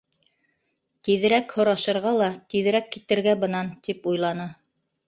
[1.09, 4.55] Тиҙерәк һорашырға ла, тиҙерәк китергә бынан, тип уйланы.